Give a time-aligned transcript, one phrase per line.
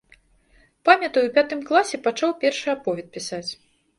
[0.89, 3.45] Памятаю ў пятым класе пачаў першы аповед пісаць.